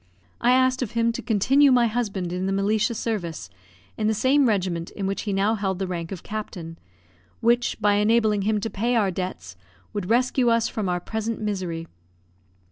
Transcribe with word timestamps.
I 0.39 0.49
asked 0.53 0.81
of 0.81 0.93
him 0.93 1.11
to 1.11 1.21
continue 1.21 1.71
my 1.71 1.85
husband 1.85 2.33
in 2.33 2.47
the 2.47 2.51
militia 2.51 2.95
service, 2.95 3.51
in 3.99 4.07
the 4.07 4.15
same 4.15 4.47
regiment 4.47 4.89
in 4.89 5.05
which 5.05 5.21
he 5.29 5.31
now 5.31 5.53
held 5.53 5.77
the 5.77 5.85
rank 5.85 6.11
of 6.11 6.23
captain, 6.23 6.79
which, 7.39 7.77
by 7.79 7.93
enabling 7.97 8.41
him 8.41 8.59
to 8.61 8.69
pay 8.71 8.95
our 8.95 9.11
debts, 9.11 9.55
would 9.93 10.09
rescue 10.09 10.49
us 10.49 10.67
from 10.67 10.89
our 10.89 10.99
present 10.99 11.39
misery. 11.39 11.85